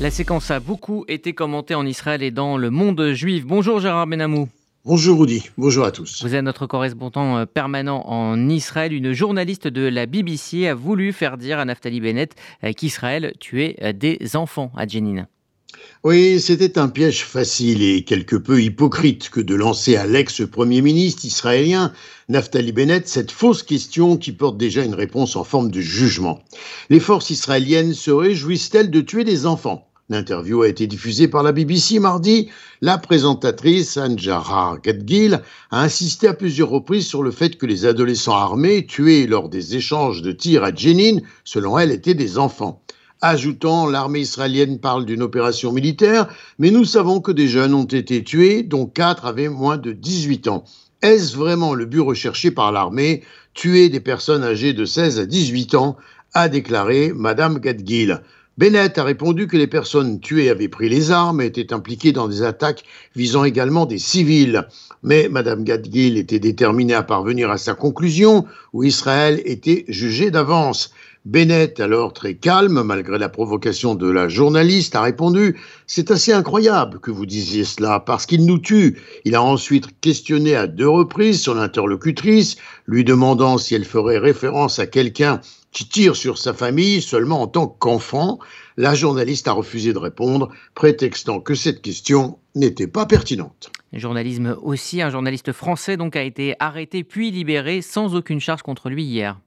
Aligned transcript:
La 0.00 0.10
séquence 0.10 0.50
a 0.50 0.58
beaucoup 0.58 1.04
été 1.06 1.34
commentée 1.34 1.76
en 1.76 1.86
Israël 1.86 2.22
et 2.24 2.32
dans 2.32 2.56
le 2.56 2.70
monde 2.70 3.12
juif. 3.12 3.46
Bonjour 3.46 3.78
Gérard 3.78 4.08
Benamou. 4.08 4.48
Bonjour 4.84 5.20
Rudy, 5.20 5.48
bonjour 5.56 5.84
à 5.84 5.92
tous. 5.92 6.22
Vous 6.24 6.34
êtes 6.34 6.42
notre 6.42 6.66
correspondant 6.66 7.38
euh, 7.38 7.46
permanent 7.46 8.02
en 8.06 8.48
Israël. 8.48 8.92
Une 8.92 9.12
journaliste 9.12 9.68
de 9.68 9.82
la 9.82 10.06
BBC 10.06 10.66
a 10.66 10.74
voulu 10.74 11.12
faire 11.12 11.38
dire 11.38 11.60
à 11.60 11.64
Naftali 11.64 12.00
Bennett 12.00 12.34
euh, 12.64 12.72
qu'Israël 12.72 13.34
tuait 13.38 13.76
euh, 13.82 13.92
des 13.92 14.34
enfants 14.34 14.72
à 14.76 14.86
Jenin. 14.86 15.26
Oui, 16.04 16.40
c'était 16.40 16.78
un 16.78 16.88
piège 16.88 17.24
facile 17.24 17.82
et 17.82 18.04
quelque 18.04 18.36
peu 18.36 18.62
hypocrite 18.62 19.30
que 19.30 19.40
de 19.40 19.54
lancer 19.54 19.96
à 19.96 20.06
l'ex-premier 20.06 20.82
ministre 20.82 21.24
israélien 21.24 21.92
Naftali 22.28 22.72
Bennett 22.72 23.08
cette 23.08 23.30
fausse 23.30 23.62
question 23.62 24.16
qui 24.16 24.32
porte 24.32 24.58
déjà 24.58 24.84
une 24.84 24.94
réponse 24.94 25.34
en 25.36 25.44
forme 25.44 25.70
de 25.70 25.80
jugement. 25.80 26.40
Les 26.90 27.00
forces 27.00 27.30
israéliennes 27.30 27.94
se 27.94 28.10
réjouissent-elles 28.10 28.90
de 28.90 29.00
tuer 29.00 29.24
des 29.24 29.46
enfants? 29.46 29.88
L'interview 30.10 30.60
a 30.60 30.68
été 30.68 30.86
diffusée 30.86 31.28
par 31.28 31.42
la 31.42 31.52
BBC 31.52 31.98
mardi. 31.98 32.50
La 32.82 32.98
présentatrice 32.98 33.96
Anjara 33.96 34.76
Gadgil 34.82 35.40
a 35.70 35.80
insisté 35.80 36.28
à 36.28 36.34
plusieurs 36.34 36.68
reprises 36.68 37.06
sur 37.06 37.22
le 37.22 37.30
fait 37.30 37.56
que 37.56 37.64
les 37.64 37.86
adolescents 37.86 38.36
armés 38.36 38.84
tués 38.84 39.26
lors 39.26 39.48
des 39.48 39.76
échanges 39.76 40.20
de 40.20 40.32
tirs 40.32 40.62
à 40.62 40.74
Jenin, 40.74 41.20
selon 41.44 41.78
elle, 41.78 41.90
étaient 41.90 42.12
des 42.12 42.36
enfants. 42.36 42.83
Ajoutant, 43.26 43.86
l'armée 43.86 44.20
israélienne 44.20 44.78
parle 44.78 45.06
d'une 45.06 45.22
opération 45.22 45.72
militaire, 45.72 46.28
mais 46.58 46.70
nous 46.70 46.84
savons 46.84 47.22
que 47.22 47.32
des 47.32 47.48
jeunes 47.48 47.72
ont 47.72 47.86
été 47.86 48.22
tués, 48.22 48.62
dont 48.62 48.84
quatre 48.84 49.24
avaient 49.24 49.48
moins 49.48 49.78
de 49.78 49.92
18 49.92 50.46
ans. 50.48 50.64
Est-ce 51.00 51.34
vraiment 51.34 51.72
le 51.72 51.86
but 51.86 52.00
recherché 52.00 52.50
par 52.50 52.70
l'armée? 52.70 53.22
Tuer 53.54 53.88
des 53.88 54.00
personnes 54.00 54.44
âgées 54.44 54.74
de 54.74 54.84
16 54.84 55.20
à 55.20 55.24
18 55.24 55.74
ans 55.74 55.96
a 56.34 56.50
déclaré 56.50 57.14
Madame 57.14 57.60
Gadgil. 57.60 58.20
Bennett 58.58 58.98
a 58.98 59.04
répondu 59.04 59.46
que 59.46 59.56
les 59.56 59.68
personnes 59.68 60.20
tuées 60.20 60.50
avaient 60.50 60.68
pris 60.68 60.90
les 60.90 61.10
armes 61.10 61.40
et 61.40 61.46
étaient 61.46 61.72
impliquées 61.72 62.12
dans 62.12 62.28
des 62.28 62.42
attaques 62.42 62.84
visant 63.16 63.44
également 63.44 63.86
des 63.86 63.98
civils. 63.98 64.68
Mais 65.02 65.30
Mme 65.30 65.64
Gadgil 65.64 66.18
était 66.18 66.38
déterminée 66.40 66.92
à 66.92 67.02
parvenir 67.02 67.50
à 67.50 67.56
sa 67.56 67.72
conclusion, 67.72 68.44
où 68.74 68.84
Israël 68.84 69.40
était 69.46 69.86
jugé 69.88 70.30
d'avance. 70.30 70.92
Bennett, 71.24 71.80
alors 71.80 72.12
très 72.12 72.34
calme, 72.34 72.82
malgré 72.82 73.16
la 73.18 73.30
provocation 73.30 73.94
de 73.94 74.10
la 74.10 74.28
journaliste, 74.28 74.94
a 74.94 75.00
répondu 75.00 75.58
C'est 75.86 76.10
assez 76.10 76.34
incroyable 76.34 77.00
que 77.00 77.10
vous 77.10 77.24
disiez 77.24 77.64
cela, 77.64 77.98
parce 77.98 78.26
qu'il 78.26 78.44
nous 78.44 78.58
tue. 78.58 79.00
Il 79.24 79.34
a 79.34 79.42
ensuite 79.42 79.98
questionné 80.02 80.54
à 80.54 80.66
deux 80.66 80.88
reprises 80.88 81.40
son 81.40 81.56
interlocutrice, 81.56 82.56
lui 82.86 83.04
demandant 83.04 83.56
si 83.56 83.74
elle 83.74 83.86
ferait 83.86 84.18
référence 84.18 84.78
à 84.78 84.86
quelqu'un 84.86 85.40
qui 85.72 85.88
tire 85.88 86.14
sur 86.14 86.36
sa 86.36 86.52
famille 86.52 87.00
seulement 87.00 87.40
en 87.40 87.46
tant 87.46 87.68
qu'enfant, 87.68 88.38
la 88.76 88.94
journaliste 88.94 89.48
a 89.48 89.52
refusé 89.52 89.94
de 89.94 89.98
répondre, 89.98 90.50
prétextant 90.74 91.40
que 91.40 91.54
cette 91.54 91.80
question 91.80 92.38
n'était 92.54 92.86
pas 92.86 93.06
pertinente. 93.06 93.70
Journalisme 93.94 94.58
aussi, 94.60 95.00
un 95.00 95.08
journaliste 95.08 95.52
français 95.52 95.96
donc 95.96 96.16
a 96.16 96.22
été 96.22 96.54
arrêté 96.58 97.02
puis 97.02 97.30
libéré 97.30 97.80
sans 97.80 98.14
aucune 98.14 98.40
charge 98.40 98.62
contre 98.62 98.90
lui 98.90 99.04
hier. 99.04 99.38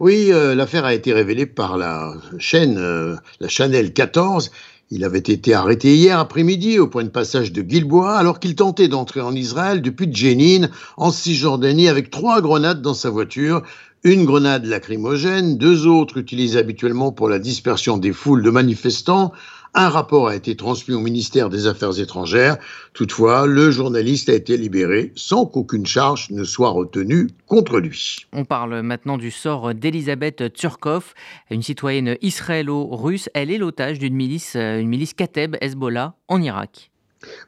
Oui, 0.00 0.28
euh, 0.30 0.54
l'affaire 0.54 0.84
a 0.84 0.94
été 0.94 1.12
révélée 1.12 1.46
par 1.46 1.76
la 1.76 2.14
chaîne, 2.38 2.76
euh, 2.78 3.16
la 3.40 3.48
Chanel 3.48 3.92
14. 3.92 4.50
Il 4.90 5.04
avait 5.04 5.18
été 5.18 5.54
arrêté 5.54 5.94
hier 5.94 6.18
après-midi 6.18 6.78
au 6.78 6.86
point 6.86 7.04
de 7.04 7.08
passage 7.08 7.50
de 7.52 7.62
Gilboa 7.66 8.14
alors 8.18 8.40
qu'il 8.40 8.54
tentait 8.54 8.88
d'entrer 8.88 9.22
en 9.22 9.34
Israël 9.34 9.80
depuis 9.80 10.12
Jenin, 10.12 10.68
en 10.98 11.10
Cisjordanie, 11.10 11.88
avec 11.88 12.10
trois 12.10 12.42
grenades 12.42 12.82
dans 12.82 12.92
sa 12.92 13.08
voiture, 13.08 13.62
une 14.04 14.24
grenade 14.24 14.66
lacrymogène, 14.66 15.56
deux 15.56 15.86
autres 15.86 16.18
utilisées 16.18 16.58
habituellement 16.58 17.12
pour 17.12 17.28
la 17.28 17.38
dispersion 17.38 17.96
des 17.96 18.12
foules 18.12 18.42
de 18.42 18.50
manifestants. 18.50 19.32
Un 19.74 19.88
rapport 19.88 20.28
a 20.28 20.36
été 20.36 20.54
transmis 20.54 20.94
au 20.94 21.00
ministère 21.00 21.48
des 21.48 21.66
Affaires 21.66 21.98
étrangères. 21.98 22.58
Toutefois, 22.92 23.46
le 23.46 23.70
journaliste 23.70 24.28
a 24.28 24.34
été 24.34 24.58
libéré 24.58 25.12
sans 25.16 25.46
qu'aucune 25.46 25.86
charge 25.86 26.30
ne 26.30 26.44
soit 26.44 26.68
retenue 26.68 27.30
contre 27.46 27.80
lui. 27.80 28.26
On 28.34 28.44
parle 28.44 28.82
maintenant 28.82 29.16
du 29.16 29.30
sort 29.30 29.74
d'Elisabeth 29.74 30.52
Turkov, 30.52 31.14
une 31.50 31.62
citoyenne 31.62 32.18
israélo-russe. 32.20 33.30
Elle 33.32 33.50
est 33.50 33.56
l'otage 33.56 33.98
d'une 33.98 34.14
milice, 34.14 34.56
une 34.56 34.88
milice 34.88 35.14
Kateb 35.14 35.56
Hezbollah 35.62 36.16
en 36.28 36.42
Irak. 36.42 36.91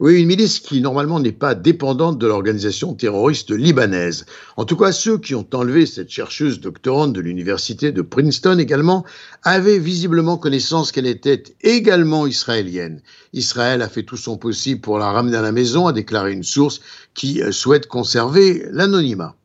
Oui, 0.00 0.20
une 0.20 0.26
milice 0.26 0.60
qui 0.60 0.80
normalement 0.80 1.20
n'est 1.20 1.32
pas 1.32 1.54
dépendante 1.54 2.18
de 2.18 2.26
l'organisation 2.26 2.94
terroriste 2.94 3.50
libanaise. 3.50 4.26
En 4.56 4.64
tout 4.64 4.76
cas, 4.76 4.92
ceux 4.92 5.18
qui 5.18 5.34
ont 5.34 5.46
enlevé 5.52 5.86
cette 5.86 6.10
chercheuse 6.10 6.60
doctorante 6.60 7.12
de 7.12 7.20
l'université 7.20 7.92
de 7.92 8.02
Princeton 8.02 8.58
également 8.58 9.04
avaient 9.42 9.78
visiblement 9.78 10.36
connaissance 10.36 10.92
qu'elle 10.92 11.06
était 11.06 11.42
également 11.62 12.26
israélienne. 12.26 13.02
Israël 13.32 13.82
a 13.82 13.88
fait 13.88 14.02
tout 14.02 14.16
son 14.16 14.36
possible 14.36 14.80
pour 14.80 14.98
la 14.98 15.10
ramener 15.10 15.36
à 15.36 15.42
la 15.42 15.52
maison, 15.52 15.86
a 15.86 15.92
déclaré 15.92 16.32
une 16.32 16.42
source 16.42 16.80
qui 17.14 17.42
euh, 17.42 17.52
souhaite 17.52 17.86
conserver 17.86 18.66
l'anonymat. 18.70 19.36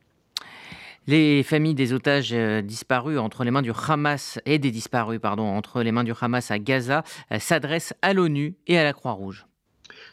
Les 1.09 1.41
familles 1.41 1.73
des 1.73 1.91
otages 1.91 2.33
euh, 2.33 2.61
disparus 2.61 3.17
entre 3.17 3.43
les 3.43 3.49
mains 3.49 3.63
du 3.63 3.71
Hamas 3.71 4.39
et 4.45 4.59
des 4.59 4.69
disparus 4.69 5.19
pardon 5.19 5.43
entre 5.43 5.81
les 5.81 5.91
mains 5.91 6.03
du 6.03 6.13
Hamas 6.19 6.51
à 6.51 6.59
Gaza 6.59 7.03
euh, 7.31 7.39
s'adressent 7.39 7.95
à 8.03 8.13
l'ONU 8.13 8.55
et 8.67 8.77
à 8.77 8.83
la 8.83 8.93
Croix-Rouge. 8.93 9.48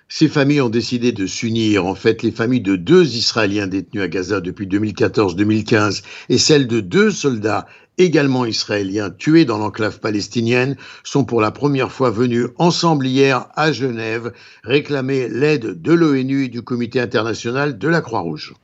Ces 0.09 0.29
familles 0.29 0.61
ont 0.61 0.69
décidé 0.69 1.11
de 1.11 1.27
s'unir. 1.27 1.85
En 1.85 1.97
fait, 1.97 2.23
les 2.23 2.31
familles 2.31 2.61
de 2.61 2.77
deux 2.77 3.17
Israéliens 3.17 3.67
détenus 3.67 4.05
à 4.05 4.09
Gaza 4.09 4.41
depuis 4.41 4.67
2014-2015 4.69 6.03
et 6.29 6.39
celles 6.39 6.69
de 6.69 6.79
deux 6.79 7.11
soldats 7.11 7.67
également 7.99 8.45
israéliens 8.45 9.11
tués 9.11 9.45
dans 9.45 9.59
l'enclave 9.59 9.99
palestinienne 9.99 10.77
sont 11.03 11.25
pour 11.25 11.41
la 11.41 11.51
première 11.51 11.91
fois 11.91 12.11
venus 12.11 12.47
ensemble 12.57 13.07
hier 13.07 13.49
à 13.57 13.73
Genève 13.73 14.33
réclamer 14.63 15.29
l'aide 15.29 15.83
de 15.83 15.93
l'ONU 15.93 16.45
et 16.45 16.49
du 16.49 16.63
Comité 16.63 17.01
international 17.01 17.77
de 17.77 17.89
la 17.89 18.01
Croix-Rouge. 18.01 18.55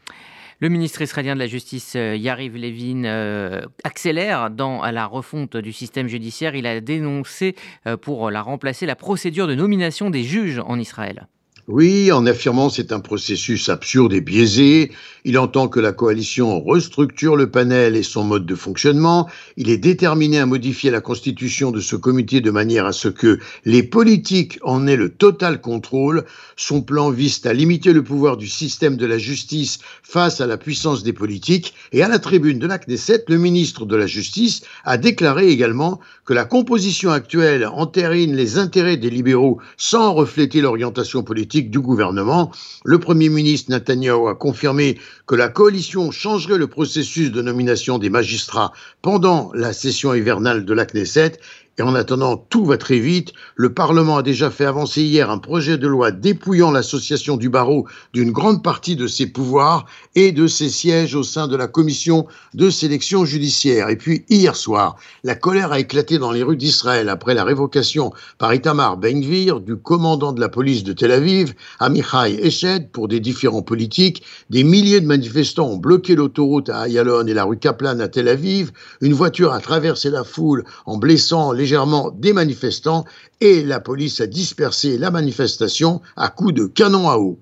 Le 0.63 0.69
ministre 0.69 1.03
israélien 1.03 1.35
de 1.35 1.41
la 1.41 1.49
Justice, 1.49 1.95
euh, 1.97 2.15
Yariv 2.15 2.57
Levin, 2.57 3.03
euh, 3.05 3.63
accélère 3.83 4.49
dans 4.49 4.89
la 4.89 5.07
refonte 5.07 5.57
du 5.57 5.73
système 5.73 6.07
judiciaire. 6.07 6.55
Il 6.55 6.69
a 6.69 6.81
dénoncé 6.81 7.57
euh, 7.89 7.97
pour 7.97 8.31
la 8.31 8.43
remplacer 8.43 8.87
la 8.87 8.95
procédure 8.95 9.49
de 9.49 9.57
nomination 9.57 10.09
des 10.09 10.23
juges 10.23 10.61
en 10.65 10.79
Israël. 10.79 11.27
Oui, 11.69 12.11
en 12.11 12.27
affirmant 12.27 12.71
c'est 12.71 12.91
un 12.91 12.99
processus 12.99 13.69
absurde 13.69 14.13
et 14.15 14.21
biaisé, 14.21 14.91
il 15.25 15.39
entend 15.39 15.69
que 15.69 15.79
la 15.79 15.93
coalition 15.93 16.61
restructure 16.61 17.37
le 17.37 17.53
panel 17.53 17.95
et 17.95 18.03
son 18.03 18.25
mode 18.25 18.47
de 18.47 18.57
fonctionnement, 18.57 19.31
il 19.57 19.71
est 19.71 19.79
déterminé 19.79 20.41
à 20.41 20.47
modifier 20.47 20.91
la 20.91 21.01
constitution 21.01 21.71
de 21.71 21.79
ce 21.79 21.95
comité 21.95 22.41
de 22.41 22.51
manière 22.51 22.85
à 22.85 22.93
ce 22.93 23.07
que 23.07 23.39
les 23.65 23.85
politiques 23.85 24.59
en 24.63 24.89
aient 24.89 24.97
le 24.97 25.11
total 25.11 25.61
contrôle, 25.61 26.25
son 26.57 26.83
plan 26.83 27.11
vise 27.11 27.41
à 27.47 27.53
limiter 27.53 27.93
le 27.93 28.03
pouvoir 28.03 28.37
du 28.37 28.49
système 28.49 28.97
de 28.97 29.07
la 29.07 29.19
justice 29.19 29.79
face 30.03 30.41
à 30.41 30.49
la 30.49 30.57
puissance 30.57 31.05
des 31.05 31.13
politiques, 31.13 31.75
et 31.93 32.03
à 32.03 32.09
la 32.09 32.19
tribune 32.19 32.59
de 32.59 32.67
la 32.67 32.81
Knesset, 32.81 33.27
le 33.29 33.39
ministre 33.39 33.87
de 33.87 33.95
la 33.95 34.09
Justice 34.09 34.63
a 34.85 34.99
déclaré 34.99 35.51
également 35.51 36.01
que 36.25 36.35
la 36.35 36.45
composition 36.45 37.13
actuelle 37.13 37.67
entérine 37.67 38.35
les 38.35 38.59
intérêts 38.59 38.97
des 38.97 39.11
libéraux 39.11 39.61
sans 39.77 40.13
refléter 40.13 40.61
l'orientation 40.61 41.23
politique 41.23 41.52
du 41.61 41.81
gouvernement. 41.81 42.51
Le 42.85 42.99
Premier 42.99 43.29
ministre 43.29 43.71
Netanyahu 43.71 44.29
a 44.29 44.35
confirmé 44.35 44.99
que 45.27 45.35
la 45.35 45.49
coalition 45.49 46.11
changerait 46.11 46.59
le 46.59 46.67
processus 46.67 47.31
de 47.31 47.43
nomination 47.43 47.99
des 47.99 48.11
magistrats 48.11 48.73
pendant 49.03 49.53
la 49.55 49.73
session 49.73 50.15
hivernale 50.15 50.65
de 50.65 50.73
la 50.73 50.87
Knesset 50.87 51.39
et 51.79 51.83
en 51.83 51.95
attendant, 51.95 52.37
tout 52.37 52.67
va 52.67 52.77
très 52.77 52.99
vite. 52.99 53.33
Le 53.57 53.73
Parlement 53.73 54.19
a 54.19 54.23
déjà 54.23 54.51
fait 54.51 54.67
avancer 54.67 55.03
hier 55.03 55.31
un 55.31 55.39
projet 55.39 55.79
de 55.79 55.87
loi 55.89 56.11
dépouillant 56.11 56.71
l'association 56.71 57.39
du 57.39 57.49
barreau 57.49 57.87
d'une 58.13 58.31
grande 58.31 58.63
partie 58.63 58.95
de 58.95 59.07
ses 59.07 59.27
pouvoirs 59.27 59.87
et 60.15 60.33
de 60.33 60.47
ses 60.47 60.69
sièges 60.69 61.15
au 61.15 61.23
sein 61.23 61.49
de 61.49 61.57
la 61.57 61.69
commission 61.69 62.27
de 62.53 62.69
sélection 62.69 63.25
judiciaire. 63.25 63.89
Et 63.89 63.97
puis, 63.97 64.27
hier 64.29 64.55
soir, 64.55 64.97
la 65.25 65.35
colère 65.35 65.73
a 65.73 65.81
éclaté 65.81 66.19
dans 66.19 66.31
les 66.31 66.43
rues 66.43 66.59
d'Israël 66.59 67.09
après 67.09 67.33
la 67.33 67.45
révocation 67.45 68.13
par 68.37 68.53
Itamar 68.53 68.99
Ben-Gvir 68.99 69.61
du 69.61 69.77
commandant 69.77 70.33
de 70.33 70.41
la 70.41 70.51
police 70.51 70.85
de 70.85 70.93
Tel 70.93 71.11
Aviv, 71.11 71.55
Amichai 71.79 72.39
Eshed, 72.47 72.91
pour 72.91 73.09
des 73.09 73.21
différents 73.21 73.63
politiques. 73.63 74.23
Des 74.51 74.63
milliers 74.63 75.01
de 75.01 75.07
manifestants 75.07 75.69
ont 75.69 75.79
bloqué 75.79 76.17
l'autoroute 76.17 76.69
à 76.69 76.83
Ayalon 76.83 77.27
et 77.27 77.33
la 77.35 77.45
rue 77.45 77.59
Kaplan 77.59 77.99
à 78.01 78.09
Tel 78.09 78.29
Aviv. 78.29 78.73
Une 79.01 79.15
voiture 79.15 79.55
a 79.55 79.61
traversé 79.61 80.11
la 80.11 80.23
foule 80.23 80.65
en 80.85 80.99
blessant 80.99 81.53
légèrement 81.63 82.11
des 82.11 82.33
manifestants 82.33 83.05
et 83.41 83.63
la 83.63 83.79
police 83.79 84.21
a 84.21 84.27
dispersé 84.27 84.99
la 84.99 85.13
manifestation 85.13 86.01
à 86.17 86.29
coups 86.29 86.55
de 86.55 86.67
canon 86.67 87.09
à 87.09 87.19
eau. 87.19 87.39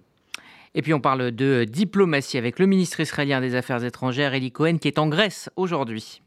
Et 0.75 0.83
puis 0.83 0.93
on 0.93 1.01
parle 1.01 1.31
de 1.31 1.65
diplomatie 1.65 2.37
avec 2.37 2.59
le 2.59 2.67
ministre 2.67 3.01
israélien 3.01 3.41
des 3.41 3.55
Affaires 3.55 3.83
étrangères, 3.83 4.35
Eli 4.35 4.53
Cohen, 4.53 4.77
qui 4.77 4.89
est 4.89 4.99
en 4.99 5.09
Grèce 5.09 5.49
aujourd'hui. 5.57 6.21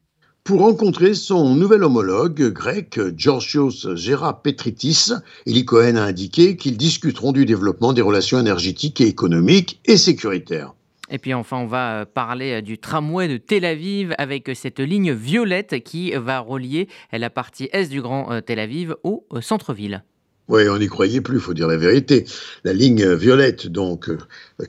Pour 0.44 0.62
rencontrer 0.62 1.14
son 1.14 1.56
nouvel 1.56 1.84
homologue 1.84 2.52
grec, 2.52 3.00
Georgios 3.16 3.96
Gerapetritis, 3.96 5.12
Eli 5.46 5.64
Cohen 5.64 5.96
a 5.96 6.02
indiqué 6.02 6.58
qu'ils 6.58 6.78
discuteront 6.78 7.32
du 7.32 7.46
développement 7.46 7.94
des 7.94 8.02
relations 8.02 8.40
énergétiques 8.40 9.02
et 9.02 9.08
économiques 9.08 9.80
et 9.86 9.98
sécuritaires. 9.98 10.74
Et 11.10 11.18
puis 11.18 11.34
enfin, 11.34 11.58
on 11.58 11.66
va 11.66 12.02
euh, 12.02 12.06
parler 12.06 12.54
euh, 12.54 12.62
du 12.62 12.78
tramway 12.78 13.28
de 13.28 13.38
Tel 13.38 13.66
Aviv 13.66 14.16
avec 14.18 14.50
euh, 14.50 14.54
cette 14.54 14.80
ligne 14.80 15.12
violette 15.12 15.84
qui 15.84 16.12
va 16.12 16.40
relier 16.40 16.88
la 17.12 17.30
partie 17.30 17.70
est 17.74 17.90
du 17.90 18.02
Grand 18.02 18.42
Tel 18.42 18.60
Aviv 18.60 18.96
au 19.04 19.26
centre-ville. 19.42 20.04
Oui, 20.50 20.68
on 20.68 20.78
n'y 20.78 20.88
croyait 20.88 21.22
plus, 21.22 21.38
il 21.38 21.42
faut 21.42 21.54
dire 21.54 21.70
la 21.70 21.78
vérité. 21.78 22.26
La 22.66 22.74
ligne 22.74 23.14
violette, 23.14 23.68
donc, 23.68 24.10
euh, 24.10 24.18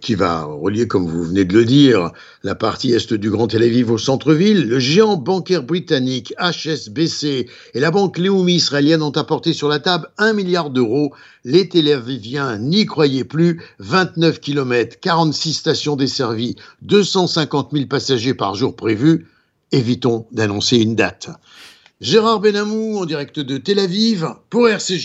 qui 0.00 0.14
va 0.14 0.44
relier, 0.44 0.86
comme 0.86 1.04
vous 1.04 1.24
venez 1.24 1.44
de 1.44 1.52
le 1.52 1.64
dire, 1.64 2.12
la 2.44 2.54
partie 2.54 2.92
est 2.92 3.12
du 3.12 3.28
Grand 3.28 3.48
Tel 3.48 3.64
Aviv 3.64 3.90
au 3.90 3.98
centre-ville, 3.98 4.68
le 4.68 4.78
géant 4.78 5.16
bancaire 5.16 5.64
britannique 5.64 6.32
HSBC 6.38 7.48
et 7.74 7.80
la 7.80 7.90
banque 7.90 8.18
Leumi 8.18 8.54
israélienne 8.54 9.02
ont 9.02 9.10
apporté 9.10 9.52
sur 9.52 9.68
la 9.68 9.80
table 9.80 10.08
un 10.16 10.32
milliard 10.32 10.70
d'euros. 10.70 11.12
Les 11.44 11.68
Tel 11.68 11.90
Aviviens 11.90 12.56
n'y 12.56 12.86
croyaient 12.86 13.24
plus. 13.24 13.60
29 13.80 14.38
km, 14.38 15.00
46 15.00 15.54
stations 15.54 15.96
desservies, 15.96 16.54
250 16.82 17.70
000 17.72 17.86
passagers 17.86 18.34
par 18.34 18.54
jour 18.54 18.76
prévus. 18.76 19.26
Évitons 19.72 20.26
d'annoncer 20.30 20.76
une 20.76 20.94
date. 20.94 21.30
Gérard 22.00 22.40
Benamou 22.40 22.98
en 22.98 23.06
direct 23.06 23.40
de 23.40 23.56
Tel 23.56 23.78
Aviv 23.78 24.26
pour 24.50 24.68
RCJ. 24.68 25.02